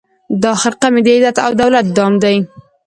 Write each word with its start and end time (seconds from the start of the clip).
دا 0.43 0.51
خرقه 0.61 0.87
مي 0.93 1.01
د 1.03 1.07
عزت 1.15 1.35
او 1.45 1.51
دولت 1.61 1.85
دام 1.97 2.13
دی 2.23 2.35